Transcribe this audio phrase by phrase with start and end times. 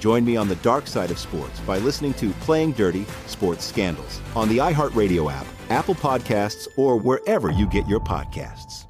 [0.00, 4.22] Join me on the dark side of sports by listening to Playing Dirty Sports Scandals
[4.34, 8.86] on the iHeartRadio app, Apple Podcasts, or wherever you get your podcasts.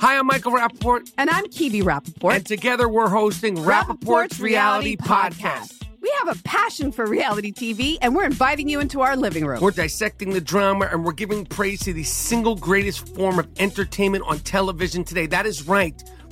[0.00, 1.10] Hi, I'm Michael Rapaport.
[1.16, 2.36] And I'm Kebby Rapaport.
[2.36, 5.82] And together we're hosting Rapaport's, Reality, Podcast.
[6.02, 9.62] We have a passion for reality TV, and we're inviting you into our living room.
[9.62, 14.24] We're dissecting the drama and we're giving praise to the single greatest form of entertainment
[14.26, 15.24] on television today.
[15.24, 15.98] That is right.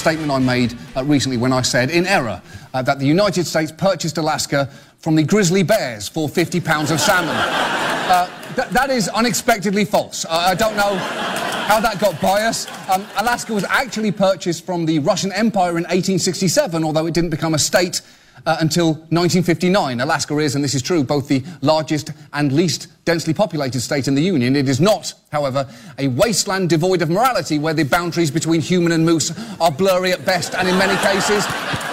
[0.00, 2.42] Statement I made uh, recently when I said, in error,
[2.74, 4.68] uh, that the United States purchased Alaska
[4.98, 7.36] from the grizzly bears for 50 pounds of salmon.
[8.10, 10.26] Uh, th- that is unexpectedly false.
[10.28, 12.66] I don't know how that got us.
[12.88, 17.54] Um, Alaska was actually purchased from the Russian Empire in 1867, although it didn't become
[17.54, 18.02] a state
[18.46, 20.00] uh, until 1959.
[20.00, 24.14] Alaska is, and this is true, both the largest and least densely populated state in
[24.14, 24.56] the Union.
[24.56, 25.68] It is not, however,
[25.98, 30.24] a wasteland devoid of morality where the boundaries between human and moose are blurry at
[30.24, 31.44] best and in many cases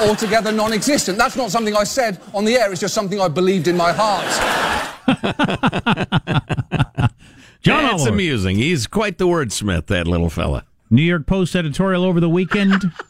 [0.02, 1.18] altogether non existent.
[1.18, 3.92] That's not something I said on the air, it's just something I believed in my
[3.94, 4.26] heart.
[7.62, 8.10] John That's Oliver.
[8.14, 8.58] amusing.
[8.58, 10.66] He's quite the wordsmith, that little fella.
[10.90, 12.92] New York Post editorial over the weekend.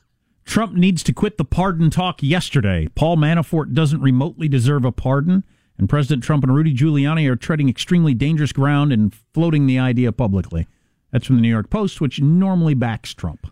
[0.47, 2.87] Trump needs to quit the pardon talk yesterday.
[2.95, 5.43] Paul Manafort doesn't remotely deserve a pardon,
[5.77, 10.11] and President Trump and Rudy Giuliani are treading extremely dangerous ground and floating the idea
[10.13, 10.65] publicly.
[11.11, 13.51] That's from the New York Post, which normally backs Trump.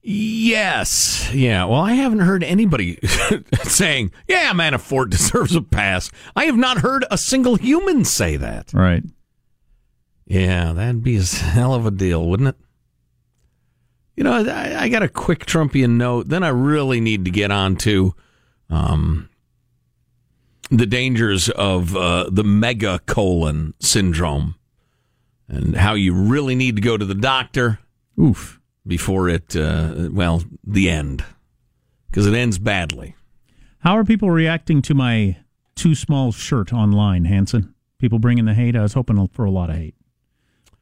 [0.00, 1.28] Yes.
[1.34, 1.64] Yeah.
[1.64, 3.00] Well, I haven't heard anybody
[3.64, 6.12] saying, yeah, Manafort deserves a pass.
[6.36, 8.72] I have not heard a single human say that.
[8.72, 9.02] Right.
[10.24, 12.56] Yeah, that'd be a hell of a deal, wouldn't it?
[14.16, 16.28] You know, I, I got a quick Trumpian note.
[16.28, 18.14] Then I really need to get on to
[18.70, 19.28] um,
[20.70, 24.54] the dangers of uh, the mega colon syndrome
[25.48, 27.78] and how you really need to go to the doctor.
[28.20, 28.60] Oof.
[28.86, 31.24] Before it, uh, well, the end.
[32.08, 33.16] Because it ends badly.
[33.80, 35.38] How are people reacting to my
[35.74, 37.74] too small shirt online, Hanson?
[37.98, 38.76] People bringing the hate?
[38.76, 39.96] I was hoping for a lot of hate.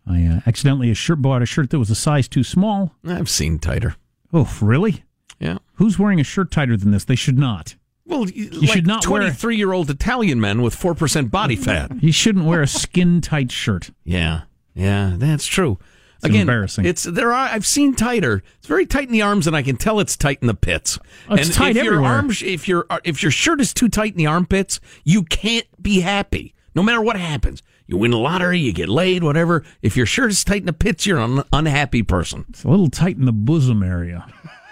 [0.07, 2.95] I uh, accidentally a shirt, bought a shirt that was a size too small.
[3.07, 3.97] I've seen tighter.
[4.33, 5.05] Oh, really?
[5.41, 5.59] Yeah.
[5.75, 7.05] Who's wearing a shirt tighter than this?
[7.05, 7.77] They should not.
[8.07, 11.91] Well, You like should not wear- twenty-three-year-old Italian men with four percent body fat.
[12.03, 13.91] You shouldn't wear a skin tight shirt.
[14.05, 14.43] Yeah.
[14.75, 15.79] Yeah, that's true.
[16.17, 16.85] It's Again, embarrassing.
[16.85, 18.43] It's there are I've seen tighter.
[18.59, 20.99] It's very tight in the arms, and I can tell it's tight in the pits.
[21.29, 22.11] Oh, it's and tight if your everywhere.
[22.13, 26.01] arms, if your if your shirt is too tight in the armpits, you can't be
[26.01, 26.55] happy.
[26.75, 29.63] No matter what happens, you win the lottery, you get laid, whatever.
[29.83, 32.45] If your shirt is tight in the pits, you're an unhappy person.
[32.49, 34.27] It's a little tight in the bosom area.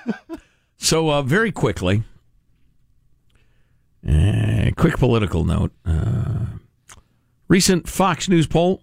[0.83, 2.03] So, uh, very quickly,
[4.05, 5.71] uh, quick political note.
[5.87, 6.47] Uh,
[7.47, 8.83] recent Fox News poll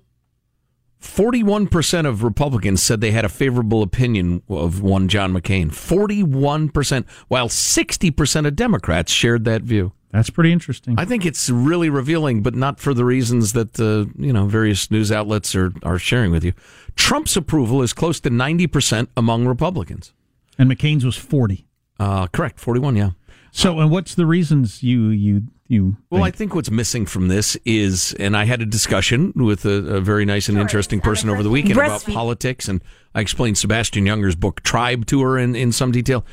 [1.02, 5.68] 41% of Republicans said they had a favorable opinion of one John McCain.
[5.68, 9.94] 41%, while 60% of Democrats shared that view.
[10.12, 10.96] That's pretty interesting.
[10.98, 14.90] I think it's really revealing, but not for the reasons that uh, you know various
[14.90, 16.54] news outlets are, are sharing with you.
[16.96, 20.14] Trump's approval is close to 90% among Republicans.
[20.58, 21.68] and McCain's was 40.
[22.00, 23.12] Uh, correct, 41, yeah.
[23.52, 25.98] So, and what's the reasons you you you?
[26.10, 26.38] Well, I think?
[26.38, 30.26] think what's missing from this is, and I had a discussion with a, a very
[30.26, 32.14] nice and interesting person over the weekend about Breastfeed.
[32.14, 32.82] politics, and
[33.14, 36.26] I explained Sebastian Junger's book Tribe to her in, in some detail.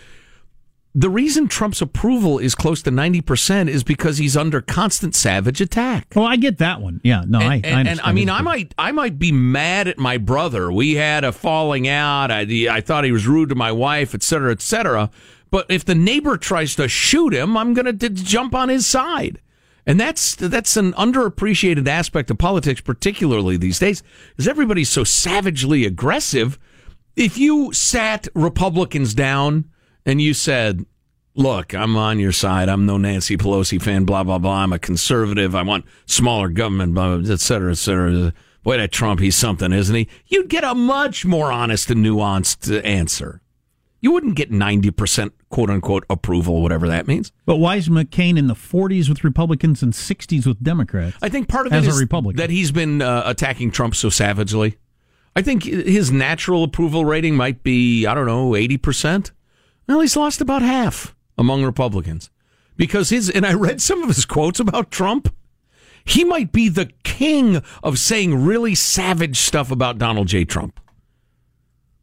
[0.98, 6.06] The reason Trump's approval is close to 90% is because he's under constant savage attack.
[6.16, 7.02] Well, I get that one.
[7.04, 7.88] Yeah, no, I, and, I and, understand.
[7.88, 10.72] and I mean, I might, I might be mad at my brother.
[10.72, 12.30] We had a falling out.
[12.30, 15.10] I, I thought he was rude to my wife, et cetera, et cetera.
[15.50, 19.42] But if the neighbor tries to shoot him, I'm going to jump on his side.
[19.84, 24.02] And that's that's an underappreciated aspect of politics, particularly these days,
[24.38, 26.58] is everybody's so savagely aggressive.
[27.16, 29.66] If you sat Republicans down
[30.06, 30.86] and you said,
[31.34, 32.68] look, I'm on your side.
[32.70, 34.62] I'm no Nancy Pelosi fan, blah, blah, blah.
[34.62, 35.54] I'm a conservative.
[35.54, 38.32] I want smaller government, blah, blah, et cetera, et cetera.
[38.62, 40.08] Boy, that Trump, he's something, isn't he?
[40.26, 43.42] You'd get a much more honest and nuanced uh, answer.
[44.00, 47.32] You wouldn't get 90% quote unquote approval, whatever that means.
[47.44, 51.16] But why is McCain in the 40s with Republicans and 60s with Democrats?
[51.22, 52.36] I think part of As it is Republican.
[52.38, 54.76] that he's been uh, attacking Trump so savagely.
[55.34, 59.30] I think his natural approval rating might be, I don't know, 80%.
[59.86, 62.30] Well, he's lost about half among Republicans.
[62.76, 65.34] Because his, and I read some of his quotes about Trump.
[66.04, 70.44] He might be the king of saying really savage stuff about Donald J.
[70.44, 70.78] Trump.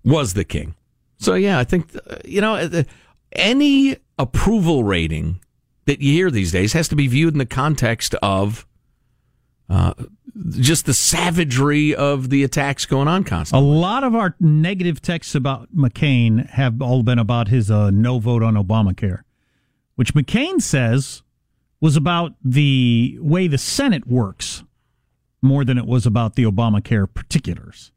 [0.03, 0.75] Was the king.
[1.17, 2.83] So, yeah, I think, uh, you know, uh,
[3.31, 5.39] any approval rating
[5.85, 8.65] that you hear these days has to be viewed in the context of
[9.69, 9.93] uh,
[10.59, 13.67] just the savagery of the attacks going on constantly.
[13.67, 18.19] A lot of our negative texts about McCain have all been about his uh, no
[18.19, 19.21] vote on Obamacare,
[19.95, 21.21] which McCain says
[21.79, 24.63] was about the way the Senate works
[25.41, 27.91] more than it was about the Obamacare particulars.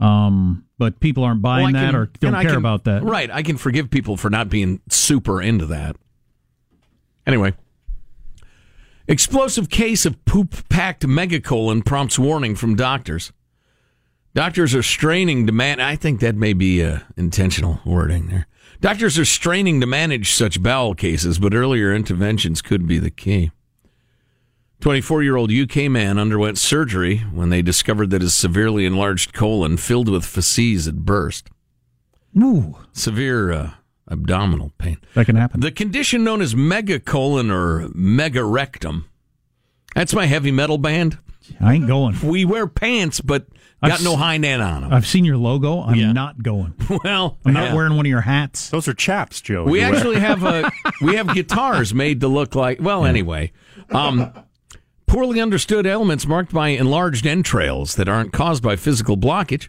[0.00, 3.04] Um, but people aren't buying Well, that can- or don't care can- about that.
[3.04, 3.30] Right.
[3.30, 5.96] I can forgive people for not being super into that.
[7.26, 7.54] Anyway.
[9.06, 13.32] Explosive case of poop packed megacolon prompts warning from doctors.
[14.32, 15.78] Doctors are straining to man.
[15.78, 18.46] I think that may be uh, intentional wording there.
[18.80, 23.50] Doctors are straining to manage such bowel cases, but earlier interventions could be the key.
[24.80, 29.76] 24 year old UK man underwent surgery when they discovered that his severely enlarged colon
[29.76, 31.48] filled with feces had burst.
[32.36, 33.70] Ooh, Severe uh,
[34.10, 34.98] abdominal pain.
[35.14, 35.60] that can happen.
[35.60, 39.04] The condition known as megacolon or megarectum.
[39.94, 41.18] That's my heavy metal band.
[41.60, 42.16] I ain't going.
[42.22, 43.46] We wear pants, but
[43.82, 44.92] I've got no high hind on them.
[44.92, 45.82] I've seen your logo.
[45.82, 46.12] I'm Yeah.
[46.12, 46.74] not going.
[47.04, 47.74] well, I'm not yeah.
[47.74, 48.70] wearing one of your hats.
[48.70, 49.64] Those are chaps, Joe.
[49.64, 49.94] We You wear.
[49.94, 50.70] actually have a
[51.02, 52.80] we have guitars made to look like.
[52.80, 53.52] Well, anyway,
[53.90, 54.32] um,
[55.06, 59.68] poorly understood ailments marked by enlarged entrails that aren't caused by physical blockage,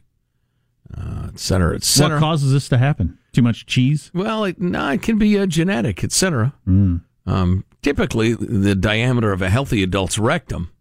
[0.97, 2.15] uh, et cetera, et cetera.
[2.15, 3.17] What causes this to happen?
[3.35, 4.11] Too much cheese?
[4.13, 6.53] Well, it, no, it can be uh, genetic, etc.
[6.65, 7.01] Mm.
[7.25, 10.71] Um, typically, the diameter of a healthy adult's rectum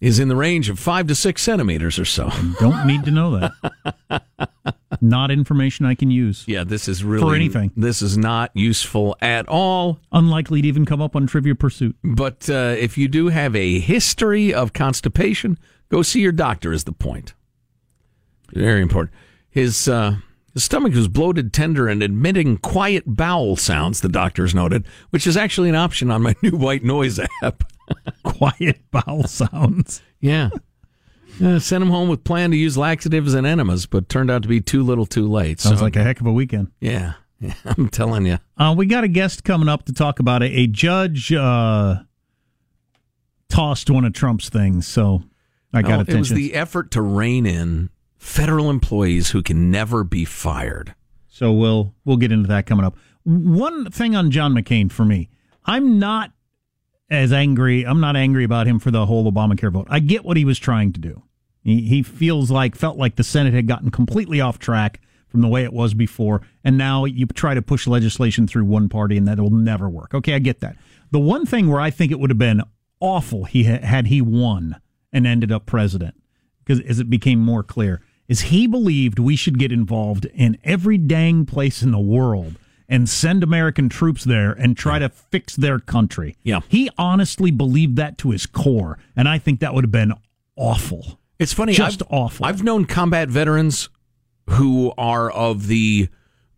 [0.00, 2.30] is in the range of five to six centimeters or so.
[2.58, 3.50] Don't need to know
[4.10, 4.22] that.
[5.00, 6.44] not information I can use.
[6.46, 7.70] Yeah, this is really For anything.
[7.76, 9.98] This is not useful at all.
[10.12, 11.96] Unlikely to even come up on Trivia Pursuit.
[12.02, 15.58] But uh, if you do have a history of constipation,
[15.90, 16.72] go see your doctor.
[16.72, 17.34] Is the point?
[18.52, 19.14] Very important.
[19.48, 20.16] His uh,
[20.54, 24.00] his stomach was bloated, tender, and emitting quiet bowel sounds.
[24.00, 27.64] The doctors noted, which is actually an option on my new white noise app.
[28.22, 30.00] Quiet bowel sounds.
[30.20, 30.50] Yeah.
[31.42, 34.48] Uh, sent him home with plan to use laxatives and enemas, but turned out to
[34.48, 35.58] be too little, too late.
[35.58, 36.70] Sounds So, like a heck of a weekend.
[36.80, 38.38] yeah, yeah, I'm telling you.
[38.56, 40.52] Uh, we got a guest coming up to talk about it.
[40.52, 41.96] A judge uh,
[43.48, 45.22] tossed one of Trump's things, so
[45.72, 46.16] I got Well, attention.
[46.16, 50.94] It was the effort to rein in federal employees who can never be fired.
[51.26, 52.96] So we'll we'll get into that coming up.
[53.24, 55.30] One thing on John McCain for me,
[55.64, 56.32] I'm not
[57.10, 57.84] as angry.
[57.84, 59.86] I'm not angry about him for the whole Obamacare vote.
[59.90, 61.22] I get what he was trying to do.
[61.62, 65.48] He, he feels like felt like the Senate had gotten completely off track from the
[65.48, 69.26] way it was before, and now you try to push legislation through one party, and
[69.28, 70.12] that will never work.
[70.12, 70.76] Okay, I get that.
[71.10, 72.62] The one thing where I think it would have been
[73.00, 74.78] awful he had he won
[75.12, 76.14] and ended up president,
[76.58, 80.96] because as it became more clear, is he believed we should get involved in every
[80.96, 82.54] dang place in the world
[82.88, 86.36] and send American troops there and try to fix their country.
[86.44, 86.60] Yeah.
[86.68, 90.14] He honestly believed that to his core, and I think that would have been
[90.54, 91.18] awful.
[91.40, 92.46] It's funny, Just I've, awful.
[92.46, 93.88] I've known combat veterans
[94.50, 96.08] who are of the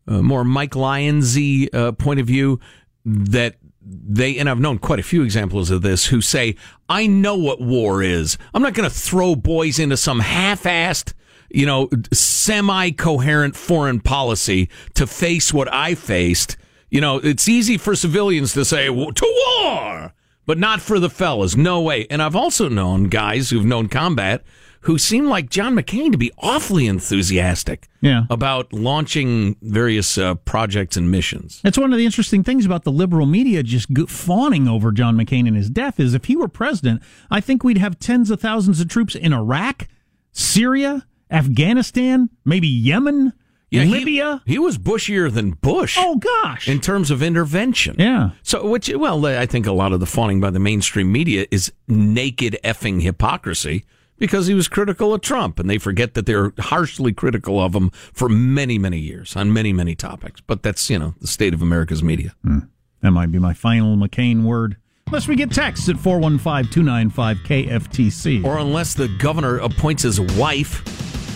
[0.07, 2.61] uh, more Mike Lyonsy uh, point of view
[3.05, 6.57] that they and I've known quite a few examples of this who say,
[6.89, 8.37] "I know what war is.
[8.53, 11.15] I'm not going to throw boys into some half-assed."
[11.55, 16.57] You know, semi coherent foreign policy to face what I faced.
[16.91, 20.13] You know, it's easy for civilians to say, to war,
[20.47, 21.57] but not for the fellas.
[21.57, 22.07] No way.
[22.11, 24.43] And I've also known guys who've known combat
[24.87, 28.25] who seem like John McCain to be awfully enthusiastic Yeah.
[28.29, 31.61] about launching various uh, projects and missions.
[31.63, 35.47] That's one of the interesting things about the liberal media just fawning over John McCain
[35.47, 38.81] and his death is if he were president, I think we'd have tens of thousands
[38.81, 39.87] of troops in Iraq,
[40.33, 43.33] Syria, Afghanistan, maybe Yemen,
[43.71, 44.43] he- Libya.
[44.45, 45.97] He, was bushier than Bush.
[45.99, 46.69] Oh gosh.
[46.69, 47.97] in terms of intervention.
[47.99, 48.31] Yeah.
[48.43, 51.73] So, which, well, I think a lot of the fawning by the mainstream media is
[51.89, 53.85] naked effing hypocrisy
[54.19, 57.91] because he was critical of Trump, and they forget that they're harshly critical of him
[58.13, 60.41] for many, many years on many, many topics.
[60.41, 62.35] But that's, you know, the state of America's media.
[62.45, 62.59] Hmm.
[63.01, 64.77] That might be my final McCain word.
[65.09, 68.45] Unless we get texts at 415 295 KFTC.
[68.45, 70.83] Or unless the governor appoints his wife,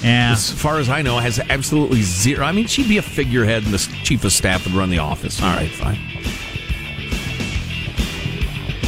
[0.02, 0.32] Yeah.
[0.32, 2.44] as far as I know, has absolutely zero.
[2.44, 5.42] I mean, she'd be a figurehead, and the chief of staff would run the office.
[5.42, 5.98] All right, fine.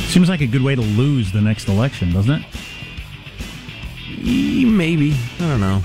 [0.08, 2.46] Seems like a good way to lose the next election, doesn't it?
[4.66, 5.82] Maybe I don't know.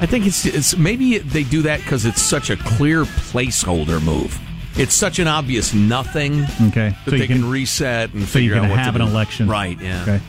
[0.00, 4.38] I think it's it's maybe they do that because it's such a clear placeholder move.
[4.76, 6.90] It's such an obvious nothing Okay.
[6.90, 8.94] that So you they can, can- reset and So you figure can out what have
[8.94, 9.12] to an do.
[9.12, 9.48] election.
[9.48, 9.80] Right?
[9.80, 10.02] Yeah.
[10.02, 10.20] Okay.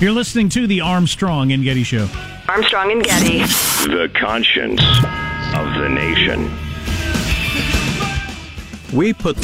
[0.00, 2.08] You're listening to the Armstrong and Getty Show.
[2.48, 3.38] Armstrong and Getty.
[3.88, 6.44] The conscience of the nation.
[8.96, 9.36] We put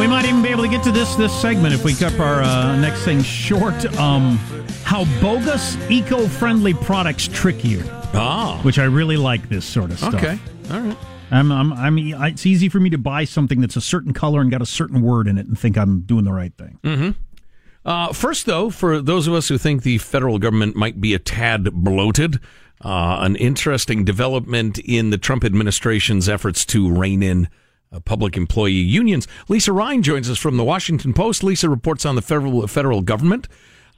[0.00, 2.42] We might even be able to get to this this segment if we keep our
[2.42, 3.84] uh, next thing short.
[3.96, 4.38] Um,
[4.94, 7.82] how bogus eco-friendly products trick you,
[8.14, 8.60] Oh.
[8.62, 10.14] which I really like this sort of stuff.
[10.14, 10.38] Okay.
[10.70, 10.96] All right.
[11.32, 14.52] I'm, I'm, I'm, it's easy for me to buy something that's a certain color and
[14.52, 17.16] got a certain word in it and think I'm doing the right thing.
[17.84, 21.18] Uh, first, though, for those of us who think the federal government might be a
[21.18, 22.36] tad bloated,
[22.84, 27.48] uh, an interesting development in the Trump administration's efforts to rein in
[27.90, 29.26] uh, public employee unions.
[29.48, 31.42] Lisa Rein joins us from the Washington Post.
[31.42, 33.48] Lisa reports on the federal federal government,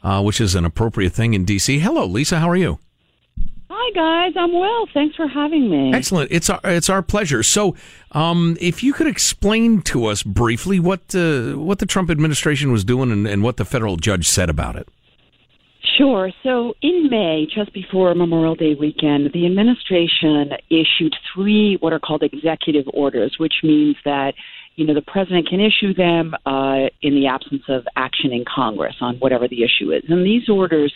[0.06, 1.80] uh, which is an appropriate thing in D.C.
[1.80, 2.38] Hello, Lisa.
[2.38, 2.78] How are you?
[3.68, 4.86] Hi guys, I'm well.
[4.94, 5.92] Thanks for having me.
[5.92, 6.30] Excellent.
[6.30, 7.42] It's our it's our pleasure.
[7.42, 7.74] So,
[8.12, 12.84] um, if you could explain to us briefly what uh, what the Trump administration was
[12.84, 14.88] doing and, and what the federal judge said about it.
[15.96, 16.30] Sure.
[16.42, 22.22] So in May, just before Memorial Day weekend, the administration issued three what are called
[22.22, 24.34] executive orders, which means that
[24.76, 28.94] you know the president can issue them uh, in the absence of action in Congress
[29.00, 30.02] on whatever the issue is.
[30.08, 30.92] And these orders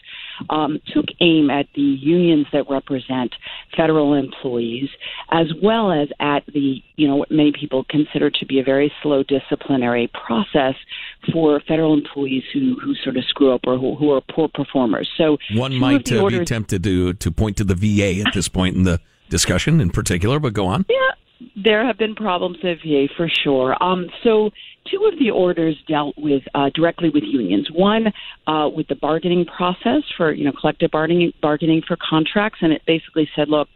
[0.51, 3.35] um, took aim at the unions that represent
[3.75, 4.91] federal employees,
[5.31, 8.93] as well as at the you know what many people consider to be a very
[9.03, 10.75] slow disciplinary process
[11.33, 15.09] for federal employees who who sort of screw up or who, who are poor performers.
[15.17, 18.77] So One might uh, be tempted to to point to the VA at this point
[18.77, 20.85] in the discussion in particular, but go on.
[20.89, 20.97] Yeah,
[21.57, 23.83] there have been problems at VA for sure.
[23.83, 24.51] Um, so
[24.91, 27.69] two of the orders dealt with uh, directly with unions.
[27.73, 28.13] One
[28.47, 32.83] uh, with the bargaining process for you know collective bargaining bargaining for contracts, and it
[32.87, 33.69] basically said, look.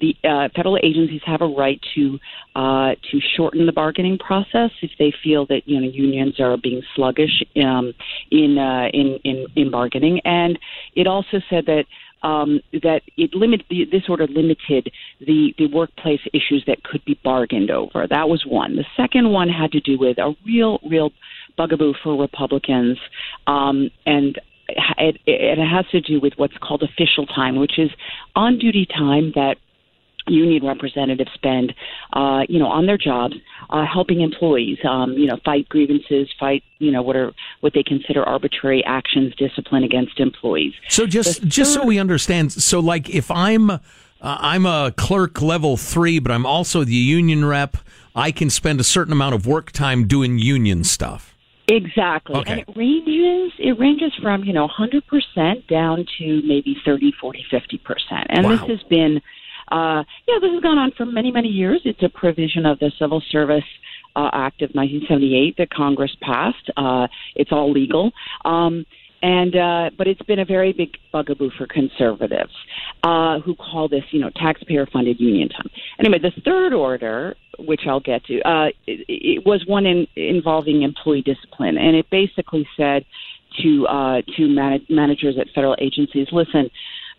[0.00, 2.18] The uh, federal agencies have a right to
[2.56, 6.82] uh, to shorten the bargaining process if they feel that you know unions are being
[6.96, 7.94] sluggish um,
[8.30, 10.58] in, uh, in in in bargaining, and
[10.96, 11.84] it also said that
[12.26, 14.90] um, that it limit the, this order limited
[15.20, 18.04] the, the workplace issues that could be bargained over.
[18.08, 18.74] That was one.
[18.74, 21.10] The second one had to do with a real, real
[21.56, 22.98] bugaboo for Republicans,
[23.46, 24.40] um, and
[24.98, 27.90] it, it has to do with what's called official time, which is
[28.34, 29.56] on duty time that
[30.28, 31.74] union representatives spend,
[32.12, 33.34] uh, you know, on their jobs,
[33.70, 37.82] uh, helping employees, um, you know, fight grievances, fight, you know, what are what they
[37.82, 40.74] consider arbitrary actions, discipline against employees.
[40.88, 43.78] So just just so we understand, so like if I'm uh,
[44.20, 47.76] I'm a clerk level three, but I'm also the union rep.
[48.14, 51.34] I can spend a certain amount of work time doing union stuff.
[51.68, 52.36] Exactly.
[52.36, 52.52] Okay.
[52.52, 58.26] And it ranges it ranges from, you know, 100% down to maybe 30, 40, 50%.
[58.28, 59.20] And this has been
[59.72, 61.80] uh yeah, this has gone on for many, many years.
[61.84, 63.64] It's a provision of the Civil Service
[64.14, 66.70] uh, Act of 1978 that Congress passed.
[66.76, 68.12] Uh it's all legal.
[68.44, 68.86] Um
[69.22, 72.52] and uh, but it's been a very big bugaboo for conservatives,
[73.02, 75.68] uh, who call this, you know, taxpayer-funded union time.
[75.98, 80.82] Anyway, the third order, which I'll get to, uh, it, it was one in, involving
[80.82, 83.04] employee discipline, and it basically said
[83.62, 86.70] to uh, to man- managers at federal agencies, listen,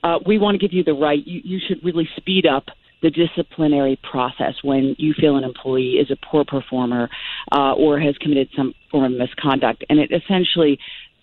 [0.03, 1.25] uh, we want to give you the right.
[1.25, 2.65] You, you should really speed up
[3.01, 7.09] the disciplinary process when you feel an employee is a poor performer
[7.55, 10.79] uh, or has committed some form of misconduct, and it essentially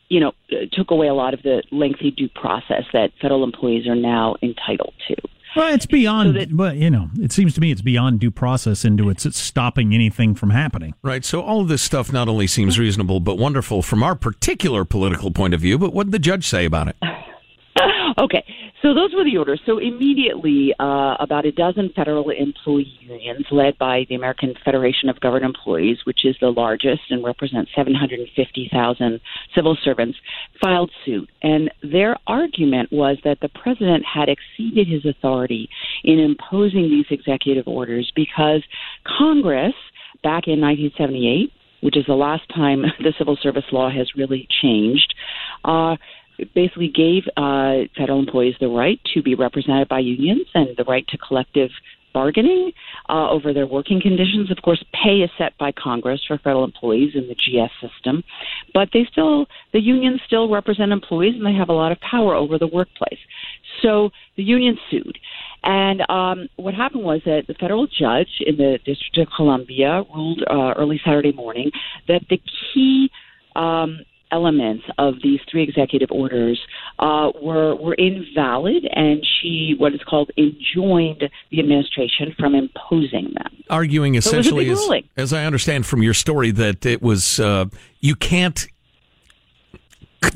[0.08, 0.32] you know,
[0.72, 4.94] took away a lot of the lengthy due process that federal employees are now entitled
[5.08, 5.16] to.
[5.56, 9.08] Well, it's beyond, but you know, it seems to me it's beyond due process into
[9.08, 10.94] it's, it's stopping anything from happening.
[11.02, 11.24] Right.
[11.24, 15.30] So all of this stuff not only seems reasonable, but wonderful from our particular political
[15.30, 15.78] point of view.
[15.78, 16.96] But what did the judge say about it?
[18.16, 18.44] Okay,
[18.80, 19.60] so those were the orders.
[19.66, 25.18] So immediately, uh, about a dozen federal employee unions, led by the American Federation of
[25.20, 29.20] Government Employees, which is the largest and represents 750,000
[29.54, 30.16] civil servants,
[30.60, 31.28] filed suit.
[31.42, 35.68] And their argument was that the president had exceeded his authority
[36.04, 38.62] in imposing these executive orders because
[39.18, 39.74] Congress,
[40.22, 41.50] back in 1978,
[41.80, 45.14] which is the last time the civil service law has really changed,
[45.64, 45.96] uh,
[46.54, 51.06] basically gave uh, federal employees the right to be represented by unions and the right
[51.08, 51.70] to collective
[52.14, 52.72] bargaining
[53.10, 54.50] uh, over their working conditions.
[54.50, 58.22] Of course, pay is set by Congress for federal employees in the GS system,
[58.72, 62.34] but they still, the unions still represent employees and they have a lot of power
[62.34, 63.18] over the workplace.
[63.82, 65.18] So the union sued.
[65.64, 70.42] And um, what happened was that the federal judge in the District of Columbia ruled
[70.48, 71.70] uh, early Saturday morning
[72.06, 72.40] that the
[72.72, 73.10] key
[73.56, 74.00] um,
[74.34, 76.60] elements of these three executive orders
[76.98, 83.52] uh, were were invalid, and she what is called enjoined the administration from imposing them.
[83.70, 86.84] Arguing So it was a essentially, big as, as I understand from your story, that
[86.84, 87.66] it was uh,
[88.00, 88.66] you can't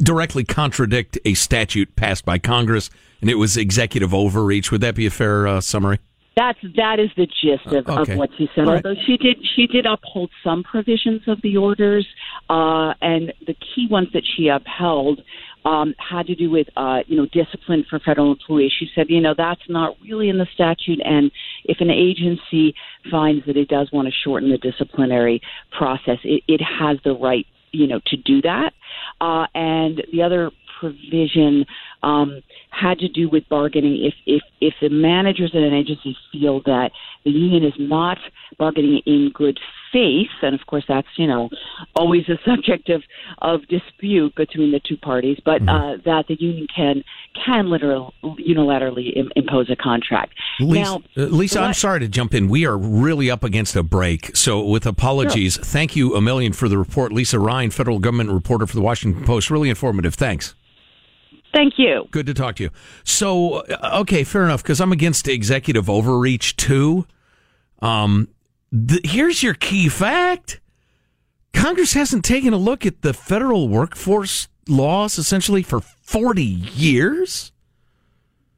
[0.02, 4.70] directly contradict a statute passed by Congress, and it was executive overreach.
[4.70, 5.98] Would that be a fair uh, summary?
[6.38, 8.12] That's that is the gist of, Uh, okay.
[8.12, 8.66] of what she said.
[8.66, 8.84] All right.
[8.84, 12.06] Although she did she did uphold some provisions of the orders,
[12.48, 15.20] uh, and the key ones that she upheld
[15.64, 18.72] um, had to do with uh, you know discipline for federal employees.
[18.78, 21.32] She said you know that's not really in the statute, and
[21.64, 22.74] if an agency
[23.10, 25.40] finds that it does want to shorten the disciplinary
[25.76, 28.72] process, it, it has the right you know to do that.
[29.20, 31.66] Uh, and the other provision
[32.02, 34.04] um, had to do with bargaining.
[34.04, 36.90] If if if the managers at an agency feel that
[37.24, 38.18] the union is not
[38.58, 39.58] bargaining in good
[39.92, 41.50] faith, and of course that's you know
[41.96, 43.02] always a subject of
[43.38, 47.02] of dispute between the two parties, but uh, that the union can
[47.44, 50.34] can literally unilaterally Im- impose a contract.
[50.60, 52.48] Lisa, now, uh, Lisa I'm sorry to jump in.
[52.48, 54.36] We are really up against a break.
[54.36, 57.12] So, with apologies, thank you a million for the report.
[57.12, 59.50] Lisa Rein, federal government reporter for the Washington Post.
[59.50, 60.14] Really informative.
[60.14, 60.54] Thanks.
[61.52, 62.08] Thank you.
[62.10, 62.70] Good to talk to you.
[63.04, 67.06] So, uh, okay, fair enough, because I'm against executive overreach too.
[67.80, 68.28] Um,
[68.72, 70.60] th- here's your key fact
[71.52, 77.52] Congress hasn't taken a look at the federal workforce laws essentially for 40 years.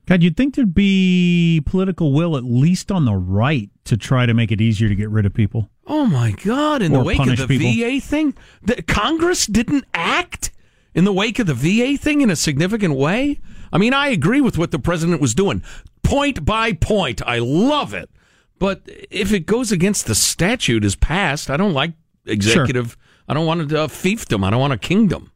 [0.07, 4.35] God, you'd think there'd be political will, at least on the right, to try to
[4.35, 5.71] make it easier to get rid of people.
[5.87, 6.83] Oh my God!
[6.83, 7.73] In the wake of the people.
[7.73, 10.51] VA thing, the Congress didn't act
[10.95, 13.41] in the wake of the VA thing in a significant way.
[13.73, 15.63] I mean, I agree with what the president was doing,
[16.03, 17.23] point by point.
[17.27, 18.11] I love it,
[18.59, 21.93] but if it goes against the statute as passed, I don't like
[22.27, 22.97] executive.
[23.29, 24.45] I don't want a uh, fiefdom.
[24.45, 25.31] I don't want a kingdom.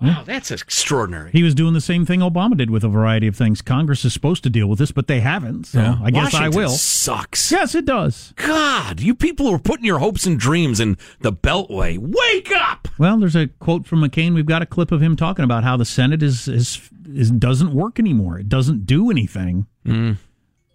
[0.00, 1.30] Wow, that's extraordinary.
[1.32, 3.62] He was doing the same thing Obama did with a variety of things.
[3.62, 5.68] Congress is supposed to deal with this, but they haven't.
[5.68, 5.98] So Yeah.
[6.02, 6.68] I guess Washington I will.
[6.70, 7.50] Sucks.
[7.50, 8.32] Yes, it does.
[8.36, 11.96] God, you people are putting your hopes and dreams in the Beltway.
[11.98, 12.88] Wake up!
[12.98, 14.34] Well, there's a quote from McCain.
[14.34, 17.72] We've got a clip of him talking about how the Senate is is, is doesn't
[17.72, 18.38] work anymore.
[18.38, 19.66] It doesn't do anything.
[19.86, 20.16] Mm.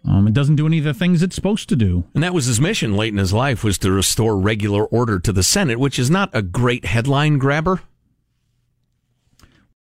[0.04, 2.04] Um, it doesn't do any of the things it's supposed to do.
[2.12, 5.32] And that was his mission late in his life was to restore regular order to
[5.32, 7.82] the Senate, which is not a great headline grabber.